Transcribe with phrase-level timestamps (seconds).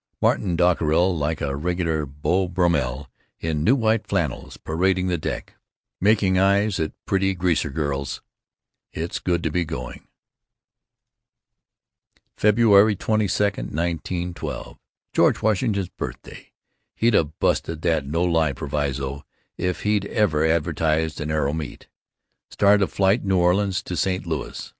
[0.19, 3.07] Martin Dockerill like a regular Beau Brummel
[3.39, 5.53] in new white flannels, parading the deck,
[5.99, 8.19] making eyes at pretty Greaser girls.
[8.91, 10.07] It's good to be going.
[12.35, 12.55] Feb.
[12.97, 14.79] 22, 1912:
[15.13, 15.31] Geo.
[15.31, 16.51] W's birthday.
[16.95, 19.23] He'd have busted that no lie proviso
[19.55, 21.85] if he'd ever advertised an aero meet.
[22.49, 24.25] Start of flight New Orleans to St.
[24.25, 24.67] Louis.